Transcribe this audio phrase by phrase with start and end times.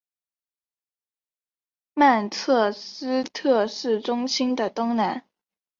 [1.93, 5.27] 曼彻斯特市中心的东南。